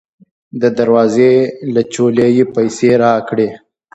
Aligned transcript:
د 0.61 0.63
دروازې 0.77 1.31
له 1.73 1.81
چولې 1.93 2.27
یې 2.37 2.45
پیسې 2.55 2.89
راکړې. 3.03 3.49